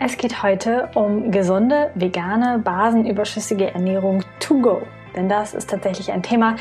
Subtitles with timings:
[0.00, 4.82] Es geht heute um gesunde, vegane, basenüberschüssige Ernährung to go.
[5.16, 6.54] Denn das ist tatsächlich ein Thema,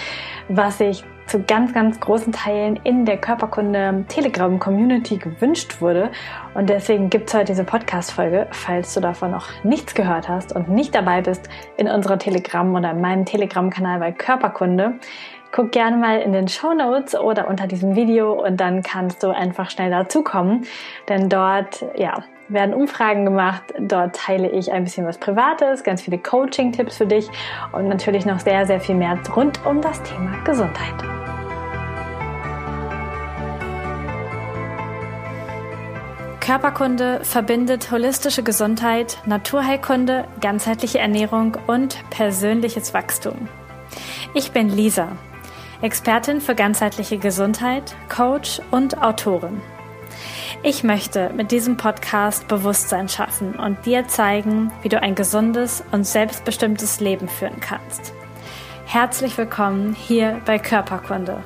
[0.49, 6.09] was sich zu ganz, ganz großen Teilen in der Körperkunde Telegram Community gewünscht wurde.
[6.55, 10.69] Und deswegen gibt es heute diese Podcast-Folge, falls du davon noch nichts gehört hast und
[10.69, 14.95] nicht dabei bist in unserer Telegram oder in meinem Telegram-Kanal bei Körperkunde.
[15.51, 19.29] Guck gerne mal in den Show Notes oder unter diesem Video und dann kannst du
[19.29, 20.65] einfach schnell dazukommen.
[21.07, 23.63] Denn dort, ja, werden Umfragen gemacht.
[23.79, 27.29] Dort teile ich ein bisschen was Privates, ganz viele Coaching-Tipps für dich
[27.71, 30.95] und natürlich noch sehr, sehr viel mehr rund um das Thema Gesundheit.
[36.39, 43.49] Körperkunde verbindet holistische Gesundheit, Naturheilkunde, ganzheitliche Ernährung und persönliches Wachstum.
[44.33, 45.17] Ich bin Lisa,
[45.79, 49.61] Expertin für ganzheitliche Gesundheit, Coach und Autorin.
[50.63, 56.03] Ich möchte mit diesem Podcast Bewusstsein schaffen und dir zeigen, wie du ein gesundes und
[56.03, 58.11] selbstbestimmtes Leben führen kannst.
[58.87, 61.43] Herzlich willkommen hier bei Körperkunde.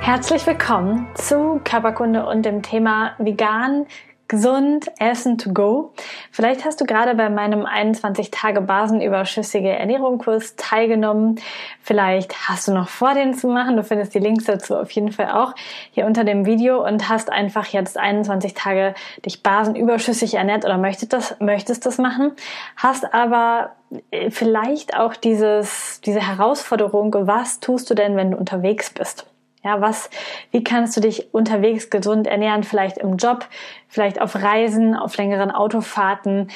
[0.00, 3.86] Herzlich willkommen zu Körperkunde und dem Thema vegan,
[4.32, 5.92] gesund Essen to go.
[6.30, 11.38] Vielleicht hast du gerade bei meinem 21 Tage basenüberschüssige Ernährung Kurs teilgenommen.
[11.82, 13.76] Vielleicht hast du noch vor, den zu machen.
[13.76, 15.54] Du findest die Links dazu auf jeden Fall auch
[15.90, 18.94] hier unter dem Video und hast einfach jetzt 21 Tage
[19.26, 22.32] dich basenüberschüssig ernährt oder möchtest das, möchtest das machen.
[22.76, 23.72] Hast aber
[24.10, 29.26] äh, vielleicht auch dieses, diese Herausforderung, was tust du denn, wenn du unterwegs bist?
[29.64, 30.10] Ja, was,
[30.50, 32.64] wie kannst du dich unterwegs gesund ernähren?
[32.64, 33.46] Vielleicht im Job,
[33.88, 36.50] vielleicht auf Reisen, auf längeren Autofahrten.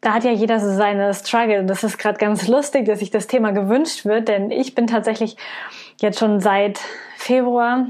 [0.00, 1.64] Da hat ja jeder so seine Struggle.
[1.64, 5.36] Das ist gerade ganz lustig, dass sich das Thema gewünscht wird, denn ich bin tatsächlich
[6.00, 6.78] jetzt schon seit
[7.16, 7.86] Februar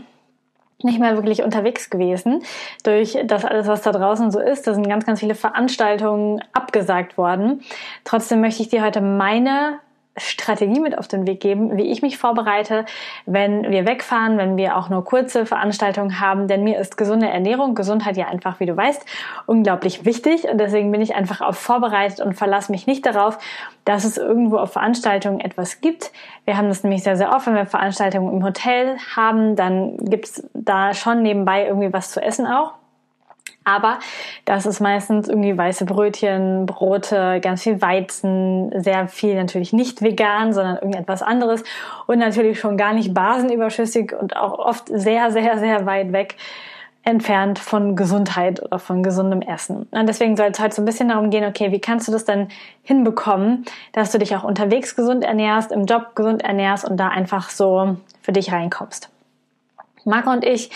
[0.82, 2.42] nicht mehr wirklich unterwegs gewesen.
[2.84, 7.18] Durch das alles, was da draußen so ist, da sind ganz, ganz viele Veranstaltungen abgesagt
[7.18, 7.62] worden.
[8.04, 9.80] Trotzdem möchte ich dir heute meine
[10.18, 12.84] Strategie mit auf den Weg geben, wie ich mich vorbereite,
[13.26, 16.48] wenn wir wegfahren, wenn wir auch nur kurze Veranstaltungen haben.
[16.48, 19.04] Denn mir ist gesunde Ernährung, Gesundheit ja einfach, wie du weißt,
[19.46, 20.44] unglaublich wichtig.
[20.44, 23.38] Und deswegen bin ich einfach auf vorbereitet und verlasse mich nicht darauf,
[23.84, 26.12] dass es irgendwo auf Veranstaltungen etwas gibt.
[26.44, 30.42] Wir haben das nämlich sehr, sehr oft, wenn wir Veranstaltungen im Hotel haben, dann gibt's
[30.54, 32.77] da schon nebenbei irgendwie was zu essen auch.
[33.68, 33.98] Aber
[34.46, 40.54] das ist meistens irgendwie weiße Brötchen, Brote, ganz viel Weizen, sehr viel natürlich nicht vegan,
[40.54, 41.62] sondern irgendetwas anderes
[42.06, 46.36] und natürlich schon gar nicht basenüberschüssig und auch oft sehr, sehr, sehr weit weg
[47.02, 49.86] entfernt von Gesundheit oder von gesundem Essen.
[49.90, 52.24] Und deswegen soll es heute so ein bisschen darum gehen, okay, wie kannst du das
[52.24, 52.48] dann
[52.82, 57.50] hinbekommen, dass du dich auch unterwegs gesund ernährst, im Job gesund ernährst und da einfach
[57.50, 59.10] so für dich reinkommst.
[60.06, 60.70] Marco und ich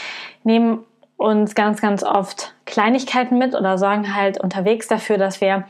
[0.44, 0.84] nehmen
[1.22, 5.64] uns ganz, ganz oft Kleinigkeiten mit oder sorgen halt unterwegs dafür, dass wir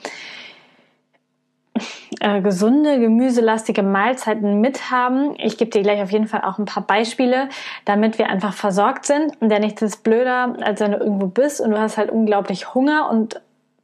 [2.21, 5.35] äh, gesunde, gemüselastige Mahlzeiten mit haben.
[5.39, 7.49] Ich gebe dir gleich auf jeden Fall auch ein paar Beispiele,
[7.85, 9.33] damit wir einfach versorgt sind.
[9.41, 12.75] Und der nichts ist blöder, als wenn du irgendwo bist und du hast halt unglaublich
[12.75, 13.41] Hunger und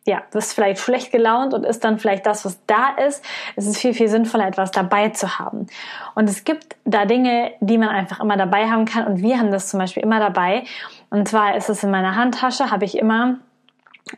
[0.08, 3.22] ja, bist vielleicht schlecht gelaunt und ist dann vielleicht das, was da ist.
[3.56, 5.66] Es ist viel, viel sinnvoller, etwas dabei zu haben.
[6.14, 9.06] Und es gibt da Dinge, die man einfach immer dabei haben kann.
[9.06, 10.64] Und wir haben das zum Beispiel immer dabei.
[11.10, 13.36] Und zwar ist es in meiner Handtasche, habe ich immer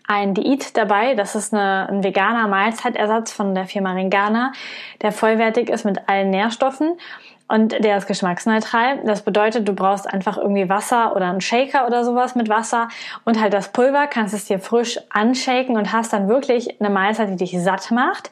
[0.07, 1.15] ein Diät dabei.
[1.15, 4.53] Das ist eine, ein veganer Mahlzeitersatz von der Firma Ringana,
[5.03, 6.97] der vollwertig ist mit allen Nährstoffen
[7.51, 9.01] und der ist geschmacksneutral.
[9.05, 12.89] Das bedeutet, du brauchst einfach irgendwie Wasser oder einen Shaker oder sowas mit Wasser
[13.25, 17.29] und halt das Pulver, kannst es dir frisch anshaken und hast dann wirklich eine Mahlzeit,
[17.31, 18.31] die dich satt macht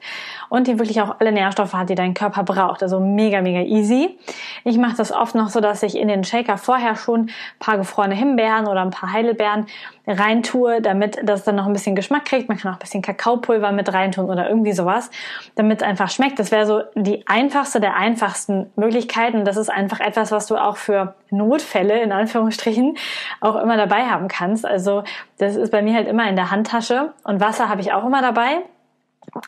[0.49, 2.83] und die wirklich auch alle Nährstoffe hat, die dein Körper braucht.
[2.83, 4.19] Also mega, mega easy.
[4.65, 7.77] Ich mache das oft noch so, dass ich in den Shaker vorher schon ein paar
[7.79, 9.67] gefrorene Himbeeren oder ein paar Heidelbeeren
[10.07, 12.49] reintue, damit das dann noch ein bisschen Geschmack kriegt.
[12.49, 15.11] Man kann auch ein bisschen Kakaopulver mit reintun oder irgendwie sowas,
[15.55, 16.39] damit es einfach schmeckt.
[16.39, 19.45] Das wäre so die einfachste der einfachsten Möglichkeiten.
[19.45, 22.97] Das ist einfach etwas, was du auch für Notfälle in Anführungsstrichen
[23.41, 24.65] auch immer dabei haben kannst.
[24.65, 25.05] Also
[25.37, 28.23] das ist bei mir halt immer in der Handtasche und Wasser habe ich auch immer
[28.23, 28.63] dabei.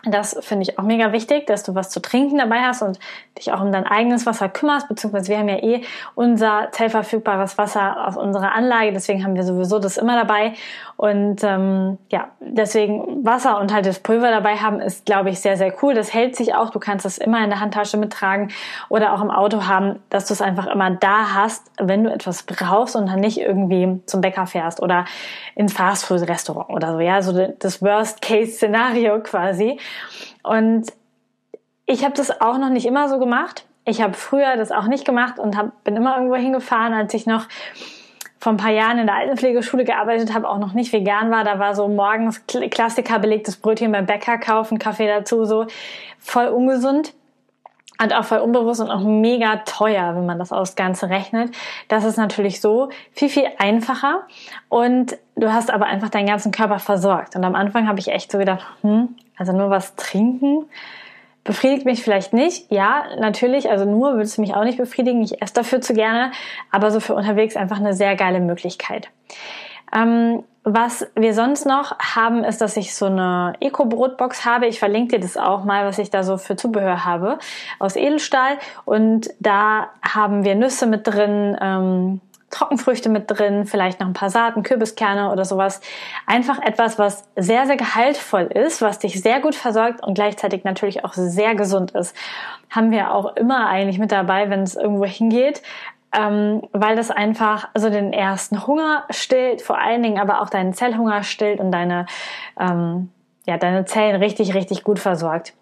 [0.05, 2.99] Das finde ich auch mega wichtig, dass du was zu trinken dabei hast und
[3.39, 5.83] dich auch um dein eigenes Wasser kümmerst, beziehungsweise wir haben ja eh
[6.15, 10.55] unser zellverfügbares Wasser aus unserer Anlage, deswegen haben wir sowieso das immer dabei.
[10.97, 15.57] Und ähm, ja, deswegen Wasser und halt das Pulver dabei haben, ist, glaube ich, sehr,
[15.57, 15.95] sehr cool.
[15.95, 16.69] Das hält sich auch.
[16.69, 18.51] Du kannst es immer in der Handtasche mittragen
[18.91, 22.43] oder auch im Auto haben, dass du es einfach immer da hast, wenn du etwas
[22.43, 25.07] brauchst und dann nicht irgendwie zum Bäcker fährst oder
[25.55, 27.01] ins Fastfood-Restaurant oder so.
[27.01, 29.70] Ja, so das Worst-Case-Szenario quasi.
[30.43, 30.87] Und
[31.87, 33.65] ich habe das auch noch nicht immer so gemacht.
[33.85, 37.27] Ich habe früher das auch nicht gemacht und hab, bin immer irgendwo hingefahren, als ich
[37.27, 37.47] noch
[38.39, 41.45] vor ein paar Jahren in der Altenpflegeschule gearbeitet habe, auch noch nicht vegan war.
[41.45, 45.67] Da war so morgens Klassiker belegtes Brötchen beim Bäcker kaufen, Kaffee dazu, so
[46.19, 47.13] voll ungesund
[48.03, 51.55] und auch voll unbewusst und auch mega teuer, wenn man das aufs Ganze rechnet.
[51.89, 54.23] Das ist natürlich so viel, viel einfacher
[54.71, 57.37] und du hast aber einfach deinen ganzen Körper versorgt.
[57.37, 60.67] Und am Anfang habe ich echt so gedacht, hm, also nur was trinken,
[61.45, 62.71] befriedigt mich vielleicht nicht.
[62.71, 65.23] Ja, natürlich, also nur würde es mich auch nicht befriedigen.
[65.23, 66.31] Ich esse dafür zu gerne,
[66.71, 69.09] aber so für unterwegs einfach eine sehr geile Möglichkeit.
[69.93, 74.67] Ähm, was wir sonst noch haben, ist, dass ich so eine Eco-Brotbox habe.
[74.67, 77.39] Ich verlinke dir das auch mal, was ich da so für Zubehör habe
[77.79, 78.59] aus Edelstahl.
[78.85, 82.21] Und da haben wir Nüsse mit drin, ähm,
[82.51, 85.81] Trockenfrüchte mit drin, vielleicht noch ein paar Saaten, Kürbiskerne oder sowas.
[86.27, 91.05] Einfach etwas, was sehr, sehr gehaltvoll ist, was dich sehr gut versorgt und gleichzeitig natürlich
[91.05, 92.15] auch sehr gesund ist.
[92.69, 95.63] Haben wir auch immer eigentlich mit dabei, wenn es irgendwo hingeht.
[96.13, 100.75] Ähm, weil das einfach also den ersten Hunger stillt, vor allen Dingen aber auch deinen
[100.75, 102.07] Zellhunger stillt und deine
[102.59, 103.11] ähm,
[103.47, 105.55] ja deine Zellen richtig richtig gut versorgt.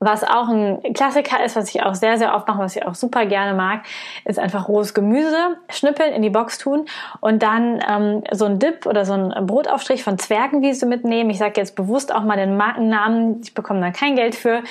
[0.00, 2.94] Was auch ein Klassiker ist, was ich auch sehr, sehr oft mache, was ich auch
[2.94, 3.84] super gerne mag,
[4.24, 6.86] ist einfach rohes Gemüse schnippeln, in die Box tun
[7.20, 11.30] und dann ähm, so ein Dip oder so ein Brotaufstrich von Zwergenwiese mitnehmen.
[11.30, 14.62] Ich sage jetzt bewusst auch mal den Markennamen, ich bekomme da kein Geld für,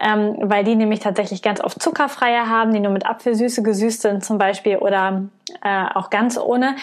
[0.00, 4.24] ähm, weil die nämlich tatsächlich ganz oft zuckerfreie haben, die nur mit Apfelsüße gesüßt sind
[4.24, 5.22] zum Beispiel oder
[5.62, 6.76] äh, auch ganz ohne.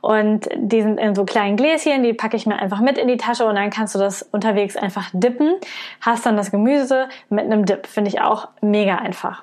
[0.00, 3.16] Und die sind in so kleinen Gläschen, die packe ich mir einfach mit in die
[3.16, 5.54] Tasche und dann kannst du das unterwegs einfach dippen.
[6.00, 7.86] Hast dann das Gemüse mit einem Dip.
[7.86, 9.42] Finde ich auch mega einfach.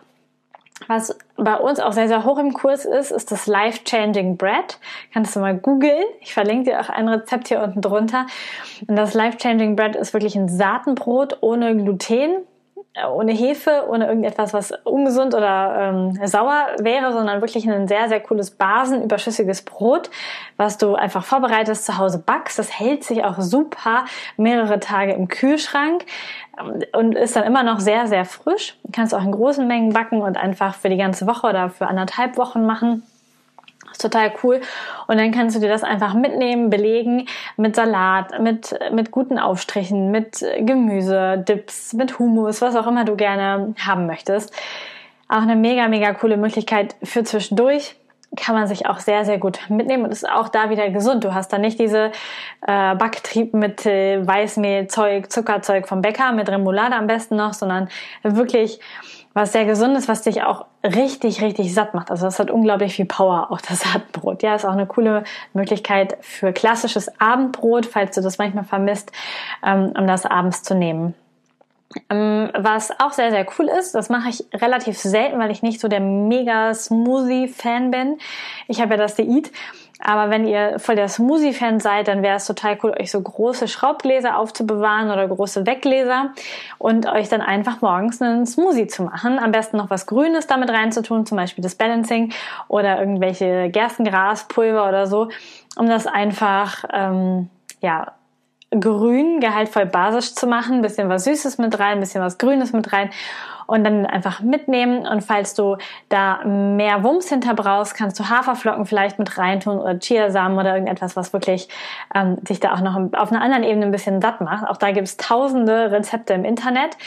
[0.88, 4.78] Was bei uns auch sehr, sehr hoch im Kurs ist, ist das Life Changing Bread.
[5.14, 6.04] Kannst du mal googeln.
[6.20, 8.28] Ich verlinke dir auch ein Rezept hier unten drunter.
[8.86, 12.46] Und das Life Changing Bread ist wirklich ein Saatenbrot ohne Gluten
[13.12, 18.22] ohne Hefe, ohne irgendetwas, was ungesund oder ähm, sauer wäre, sondern wirklich ein sehr, sehr
[18.22, 20.10] cooles basenüberschüssiges Brot,
[20.56, 22.58] was du einfach vorbereitest, zu Hause backst.
[22.58, 24.06] Das hält sich auch super
[24.38, 26.06] mehrere Tage im Kühlschrank
[26.60, 28.78] ähm, und ist dann immer noch sehr, sehr frisch.
[28.84, 31.88] Du kannst auch in großen Mengen backen und einfach für die ganze Woche oder für
[31.88, 33.04] anderthalb Wochen machen
[33.98, 34.62] total cool.
[35.08, 37.28] Und dann kannst du dir das einfach mitnehmen, belegen
[37.58, 43.16] mit Salat, mit, mit guten Aufstrichen, mit Gemüse, Dips, mit Hummus, was auch immer du
[43.16, 44.54] gerne haben möchtest.
[45.28, 47.96] Auch eine mega, mega coole Möglichkeit für zwischendurch
[48.36, 51.24] kann man sich auch sehr, sehr gut mitnehmen und ist auch da wieder gesund.
[51.24, 52.12] Du hast da nicht diese
[52.68, 57.90] äh, Backtrieb mit äh, Weißmehlzeug, Zuckerzeug vom Bäcker, mit Remoulade am besten noch, sondern
[58.24, 58.80] wirklich
[59.36, 62.10] was sehr gesund ist, was dich auch richtig, richtig satt macht.
[62.10, 64.42] Also das hat unglaublich viel Power, auch das Saatbrot.
[64.42, 69.12] Ja, ist auch eine coole Möglichkeit für klassisches Abendbrot, falls du das manchmal vermisst,
[69.64, 71.14] ähm, um das abends zu nehmen.
[72.10, 75.82] Ähm, was auch sehr, sehr cool ist, das mache ich relativ selten, weil ich nicht
[75.82, 78.18] so der mega Smoothie-Fan bin.
[78.68, 79.52] Ich habe ja das Diät
[80.00, 83.68] aber wenn ihr voll der Smoothie-Fan seid, dann wäre es total cool, euch so große
[83.68, 86.32] Schraubgläser aufzubewahren oder große Weggläser
[86.78, 89.40] und euch dann einfach morgens einen Smoothie zu machen.
[89.40, 92.34] Am besten noch was Grünes damit reinzutun, zum Beispiel das Balancing
[92.68, 95.30] oder irgendwelche Gerstengraspulver oder so,
[95.78, 97.50] um das einfach, ähm,
[97.80, 98.14] ja,
[98.78, 103.10] grün, gehaltvoll basisch zu machen, bisschen was Süßes mit rein, bisschen was Grünes mit rein
[103.68, 105.08] und dann einfach mitnehmen.
[105.08, 105.78] Und falls du
[106.10, 111.16] da mehr Wumms hinter brauchst, kannst du Haferflocken vielleicht mit reintun oder Chiasamen oder irgendetwas,
[111.16, 111.68] was wirklich
[112.14, 114.68] ähm, dich da auch noch auf einer anderen Ebene ein bisschen satt macht.
[114.68, 116.98] Auch da gibt es tausende Rezepte im Internet.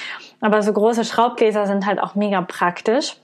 [0.41, 3.17] Aber so große Schraubgläser sind halt auch mega praktisch.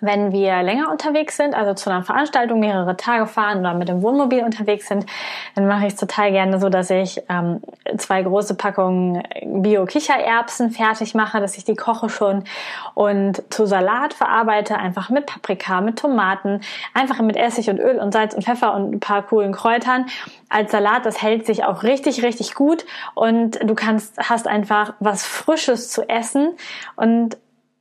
[0.00, 4.02] Wenn wir länger unterwegs sind, also zu einer Veranstaltung mehrere Tage fahren oder mit dem
[4.02, 5.06] Wohnmobil unterwegs sind,
[5.54, 7.60] dann mache ich es total gerne so, dass ich ähm,
[7.96, 12.44] zwei große Packungen Bio-Kichererbsen fertig mache, dass ich die koche schon
[12.94, 16.60] und zu Salat verarbeite, einfach mit Paprika, mit Tomaten,
[16.94, 20.06] einfach mit Essig und Öl und Salz und Pfeffer und ein paar coolen Kräutern.
[20.48, 25.26] Als Salat, das hält sich auch richtig, richtig gut und du kannst, hast einfach was
[25.26, 26.56] Frisches zu essen
[26.96, 27.36] und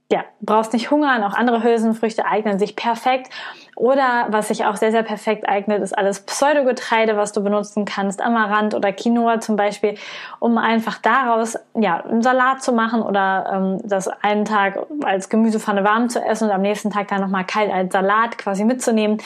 [0.09, 3.29] ja, brauchst nicht hungern, auch andere Hülsenfrüchte eignen sich perfekt.
[3.75, 8.21] Oder was sich auch sehr, sehr perfekt eignet, ist alles Pseudogetreide, was du benutzen kannst,
[8.21, 9.95] Amaranth oder Quinoa zum Beispiel,
[10.39, 15.83] um einfach daraus ja, einen Salat zu machen oder ähm, das einen Tag als Gemüsepfanne
[15.83, 19.17] warm zu essen und am nächsten Tag dann nochmal kalt als Salat quasi mitzunehmen.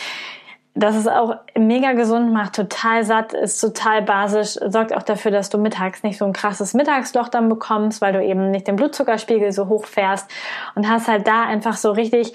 [0.73, 5.49] Das ist auch mega gesund, macht total satt, ist total basisch, sorgt auch dafür, dass
[5.49, 9.51] du mittags nicht so ein krasses Mittagsloch dann bekommst, weil du eben nicht den Blutzuckerspiegel
[9.51, 10.31] so hoch fährst
[10.75, 12.33] und hast halt da einfach so richtig,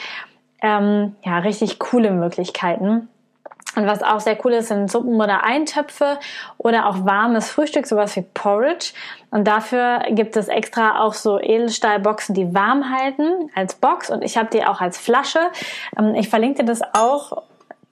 [0.61, 3.09] ähm, ja, richtig coole Möglichkeiten.
[3.77, 6.19] Und was auch sehr cool ist, sind Suppen oder Eintöpfe
[6.57, 8.93] oder auch warmes Frühstück, sowas wie Porridge.
[9.31, 14.11] Und dafür gibt es extra auch so Edelstahlboxen, die warm halten als Box.
[14.11, 15.41] Und ich habe die auch als Flasche.
[15.99, 17.43] Ähm, ich verlinke dir das auch.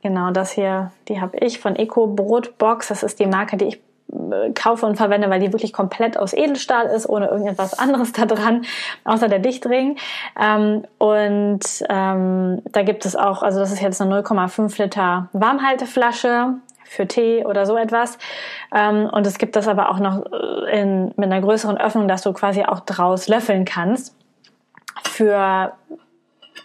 [0.05, 2.89] Genau, das hier, die habe ich von Eco Brotbox.
[2.89, 3.81] Das ist die Marke, die ich
[4.13, 8.27] äh, kaufe und verwende, weil die wirklich komplett aus Edelstahl ist, ohne irgendetwas anderes da
[8.27, 8.67] dran,
[9.05, 9.97] außer der Dichtring.
[10.39, 16.53] Ähm, und ähm, da gibt es auch, also das ist jetzt eine 0,5 Liter Warmhalteflasche
[16.85, 18.19] für Tee oder so etwas.
[18.75, 22.21] Ähm, und es gibt das aber auch noch äh, in, mit einer größeren Öffnung, dass
[22.21, 24.15] du quasi auch draus löffeln kannst
[25.03, 25.73] für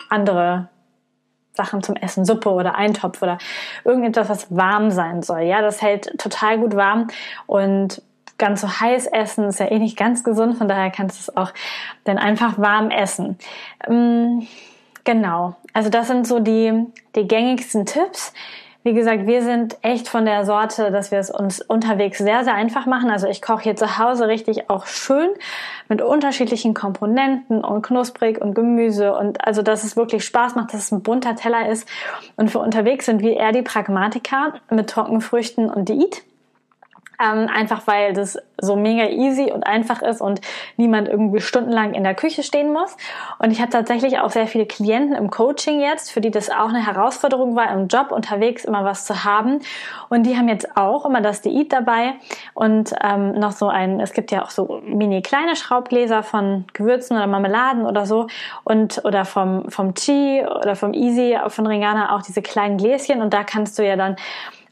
[0.09, 0.67] andere
[1.59, 3.37] Sachen zum Essen, Suppe oder Eintopf oder
[3.83, 5.41] irgendetwas, was warm sein soll.
[5.41, 7.07] Ja, das hält total gut warm
[7.47, 8.01] und
[8.37, 11.37] ganz so heiß essen ist ja eh nicht ganz gesund, von daher kannst du es
[11.37, 11.53] auch
[12.05, 13.37] dann einfach warm essen.
[13.85, 14.47] Ähm,
[15.03, 15.55] genau.
[15.73, 16.85] Also das sind so die,
[17.15, 18.33] die gängigsten Tipps.
[18.81, 22.53] Wie gesagt, wir sind echt von der Sorte, dass wir es uns unterwegs sehr, sehr
[22.53, 23.09] einfach machen.
[23.09, 25.29] Also ich koche hier zu Hause richtig auch schön
[25.89, 30.85] mit unterschiedlichen Komponenten und knusprig und Gemüse und also, dass es wirklich Spaß macht, dass
[30.85, 31.89] es ein bunter Teller ist.
[32.37, 36.23] Und für unterwegs sind wir eher die Pragmatiker mit Trockenfrüchten und Diät.
[37.21, 40.41] Ähm, einfach weil das so mega easy und einfach ist und
[40.77, 42.95] niemand irgendwie stundenlang in der Küche stehen muss.
[43.39, 46.69] Und ich habe tatsächlich auch sehr viele Klienten im Coaching jetzt, für die das auch
[46.69, 49.59] eine Herausforderung war, im Job unterwegs immer was zu haben.
[50.09, 52.13] Und die haben jetzt auch immer das Diät dabei
[52.53, 57.17] und ähm, noch so ein, es gibt ja auch so mini kleine Schraubgläser von Gewürzen
[57.17, 58.27] oder Marmeladen oder so
[58.63, 63.33] und oder vom, vom Chi oder vom Easy von Ringana auch diese kleinen Gläschen und
[63.33, 64.15] da kannst du ja dann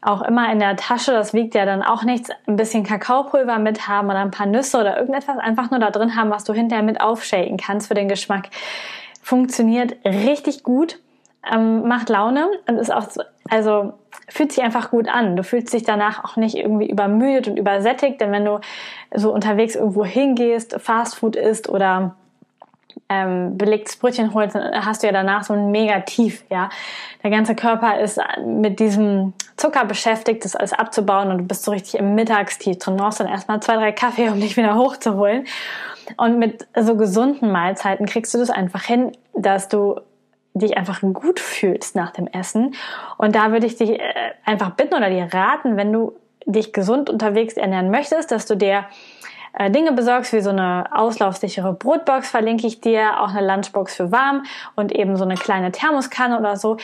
[0.00, 3.88] auch immer in der Tasche, das wiegt ja dann auch nichts, ein bisschen Kakaopulver mit
[3.88, 6.84] haben oder ein paar Nüsse oder irgendetwas einfach nur da drin haben, was du hinterher
[6.84, 8.48] mit aufshaken kannst für den Geschmack.
[9.22, 11.00] Funktioniert richtig gut,
[11.52, 13.94] ähm, macht Laune und ist auch, so, also
[14.28, 15.36] fühlt sich einfach gut an.
[15.36, 18.60] Du fühlst dich danach auch nicht irgendwie übermüdet und übersättigt, denn wenn du
[19.14, 22.14] so unterwegs irgendwo hingehst, Fastfood isst oder
[23.08, 26.68] ähm, belegtes Brötchen holst, dann hast du ja danach so ein Megatief, ja.
[27.22, 31.70] Der ganze Körper ist mit diesem Zucker beschäftigt, das alles abzubauen und du bist so
[31.70, 32.96] richtig im Mittagstief drin.
[32.96, 35.46] Du brauchst dann erstmal zwei, drei Kaffee, um dich wieder hochzuholen.
[36.16, 40.00] Und mit so gesunden Mahlzeiten kriegst du das einfach hin, dass du
[40.54, 42.74] dich einfach gut fühlst nach dem Essen.
[43.16, 44.02] Und da würde ich dich äh,
[44.44, 48.86] einfach bitten oder dir raten, wenn du dich gesund unterwegs ernähren möchtest, dass du dir
[49.52, 54.12] äh, Dinge besorgst, wie so eine auslaufsichere Brotbox, verlinke ich dir, auch eine Lunchbox für
[54.12, 54.44] warm
[54.76, 56.76] und eben so eine kleine Thermoskanne oder so.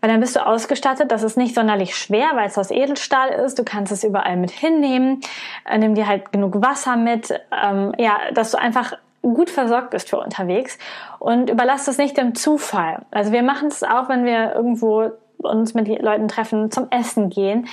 [0.00, 3.58] Weil dann bist du ausgestattet, das ist nicht sonderlich schwer, weil es aus Edelstahl ist.
[3.58, 5.20] Du kannst es überall mit hinnehmen.
[5.68, 7.30] Äh, nimm dir halt genug Wasser mit.
[7.52, 10.78] Ähm, ja, dass du einfach gut versorgt bist für unterwegs
[11.18, 13.02] und überlass das nicht dem Zufall.
[13.10, 17.68] Also wir machen es auch, wenn wir irgendwo uns mit Leuten treffen, zum Essen gehen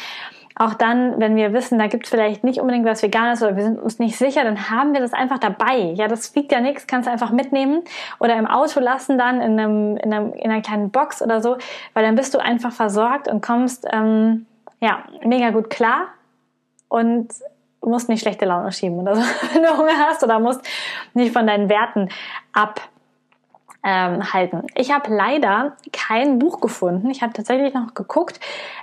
[0.60, 3.64] auch dann, wenn wir wissen, da gibt es vielleicht nicht unbedingt was Veganes oder wir
[3.64, 5.94] sind uns nicht sicher, dann haben wir das einfach dabei.
[5.96, 7.84] Ja, das wiegt ja nichts, kannst du einfach mitnehmen
[8.20, 11.58] oder im Auto lassen dann in, einem, in, einem, in einer kleinen Box oder so,
[11.94, 14.48] weil dann bist du einfach versorgt und kommst ähm,
[14.82, 16.08] ja mega gut klar
[16.88, 17.30] und
[17.82, 19.22] musst nicht schlechte Laune schieben oder so,
[19.54, 20.62] wenn du Hunger hast oder musst
[21.14, 22.10] nicht von deinen Werten
[22.54, 22.82] ab
[23.88, 24.68] ähm, halten.
[24.76, 27.10] Ich habe leider kein Buch gefunden.
[27.10, 28.38] Ich habe tatsächlich noch geguckt,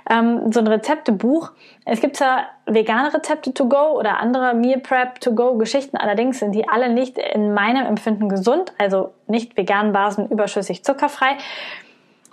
[0.09, 1.51] ähm, so ein Rezeptebuch.
[1.85, 6.39] Es gibt zwar vegane Rezepte to go oder andere Meal Prep to go Geschichten, allerdings
[6.39, 11.37] sind die alle nicht in meinem Empfinden gesund, also nicht vegan, basen, überschüssig, zuckerfrei.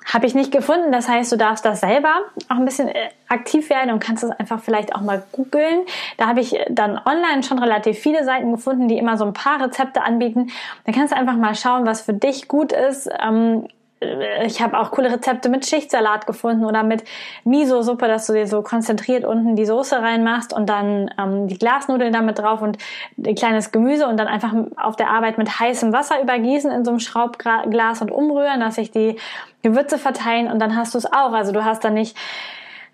[0.04, 0.92] Habe ich nicht gefunden.
[0.92, 2.14] Das heißt, du darfst das selber
[2.48, 5.86] auch ein bisschen äh, aktiv werden und kannst es einfach vielleicht auch mal googeln.
[6.16, 9.62] Da habe ich dann online schon relativ viele Seiten gefunden, die immer so ein paar
[9.62, 10.50] Rezepte anbieten.
[10.84, 13.08] Da kannst du einfach mal schauen, was für dich gut ist.
[13.20, 13.81] Ähm, äh,
[14.44, 17.04] ich habe auch coole Rezepte mit Schichtsalat gefunden oder mit
[17.44, 22.12] Miso-Suppe, dass du dir so konzentriert unten die Soße reinmachst und dann ähm, die Glasnudeln
[22.12, 22.78] damit drauf und
[23.18, 26.90] ein kleines Gemüse und dann einfach auf der Arbeit mit heißem Wasser übergießen in so
[26.90, 29.16] einem Schraubglas und umrühren, dass sich die
[29.62, 31.32] Gewürze verteilen und dann hast du es auch.
[31.32, 32.16] Also du hast dann nicht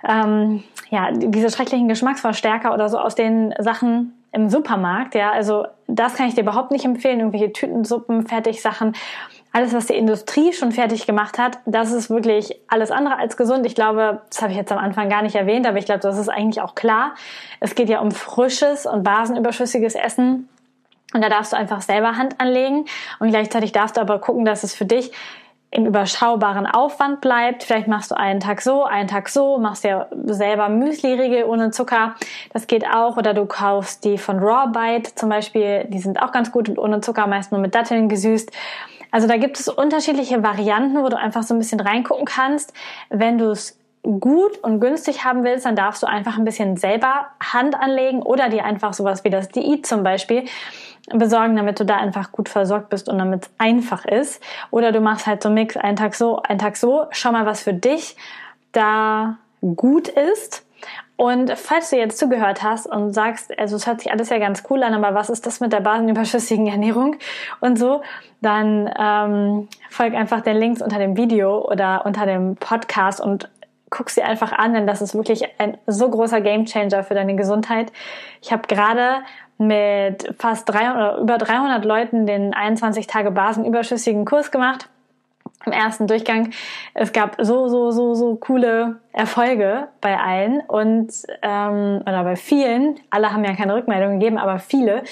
[0.07, 5.15] ähm, ja diese schrecklichen Geschmacksverstärker oder so aus den Sachen im Supermarkt.
[5.15, 7.21] Ja, also das kann ich dir überhaupt nicht empfehlen.
[7.21, 8.95] Irgendwelche Tütensuppen, Fertigsachen
[9.59, 13.67] alles, was die Industrie schon fertig gemacht hat, das ist wirklich alles andere als gesund.
[13.67, 16.17] Ich glaube, das habe ich jetzt am Anfang gar nicht erwähnt, aber ich glaube, das
[16.17, 17.17] ist eigentlich auch klar.
[17.59, 20.49] Es geht ja um frisches und basenüberschüssiges Essen.
[21.13, 22.85] Und da darfst du einfach selber Hand anlegen.
[23.19, 25.11] Und gleichzeitig darfst du aber gucken, dass es für dich
[25.73, 27.65] im überschaubaren Aufwand bleibt.
[27.65, 32.15] Vielleicht machst du einen Tag so, einen Tag so, machst ja selber Müsli-Riegel ohne Zucker.
[32.53, 33.17] Das geht auch.
[33.17, 35.85] Oder du kaufst die von Raw Bite zum Beispiel.
[35.89, 38.53] Die sind auch ganz gut und ohne Zucker, meist nur mit Datteln gesüßt.
[39.11, 42.73] Also da gibt es unterschiedliche Varianten, wo du einfach so ein bisschen reingucken kannst.
[43.11, 47.27] Wenn du es gut und günstig haben willst, dann darfst du einfach ein bisschen selber
[47.41, 50.45] Hand anlegen oder dir einfach sowas wie das Diät zum Beispiel
[51.11, 54.43] besorgen, damit du da einfach gut versorgt bist und damit es einfach ist.
[54.71, 57.07] Oder du machst halt so einen Mix, einen Tag so, einen Tag so.
[57.11, 58.17] Schau mal, was für dich
[58.73, 60.65] da gut ist.
[61.17, 64.63] Und falls du jetzt zugehört hast und sagst, also es hört sich alles ja ganz
[64.71, 67.17] cool an, aber was ist das mit der basenüberschüssigen Ernährung
[67.61, 68.03] und so,
[68.41, 73.51] dann ähm, folg einfach den Links unter dem Video oder unter dem Podcast und
[73.91, 77.91] guck sie einfach an, denn das ist wirklich ein so großer Gamechanger für deine Gesundheit.
[78.41, 79.25] Ich habe gerade
[79.57, 84.89] mit fast 300 oder über 300 Leuten den 21 Tage basenüberschüssigen Kurs gemacht
[85.69, 86.51] im ersten Durchgang.
[86.95, 92.97] Es gab so, so, so, so coole Erfolge bei allen und ähm, oder bei vielen.
[93.11, 95.05] Alle haben ja keine Rückmeldung gegeben, aber viele.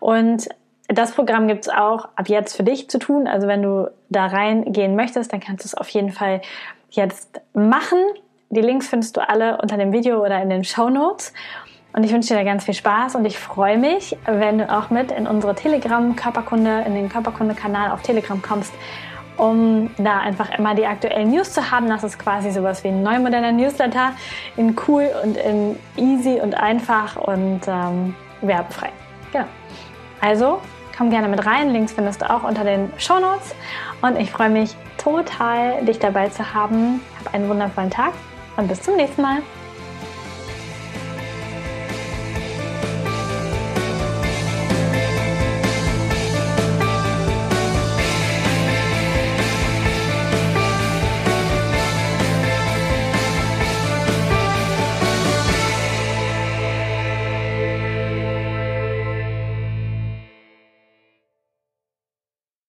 [0.00, 0.48] Und
[0.88, 3.26] das Programm gibt's auch ab jetzt für dich zu tun.
[3.26, 6.40] Also wenn du da reingehen möchtest, dann kannst du es auf jeden Fall
[6.90, 7.98] jetzt machen.
[8.50, 11.32] Die Links findest du alle unter dem Video oder in den Show Notes.
[11.94, 14.90] Und ich wünsche dir da ganz viel Spaß und ich freue mich, wenn du auch
[14.90, 18.72] mit in unsere Telegram Körperkunde, in den Körperkunde-Kanal auf Telegram kommst,
[19.36, 21.88] um da einfach immer die aktuellen News zu haben.
[21.88, 24.12] Das ist quasi sowas wie ein neu moderner Newsletter
[24.56, 28.90] in cool und in easy und einfach und ähm, werbefrei.
[29.32, 29.46] Genau.
[30.20, 30.60] Also
[30.96, 31.70] komm gerne mit rein.
[31.70, 33.54] Links findest du auch unter den Show Notes.
[34.02, 37.00] Und ich freue mich total, dich dabei zu haben.
[37.24, 38.12] Hab einen wundervollen Tag
[38.56, 39.38] und bis zum nächsten Mal.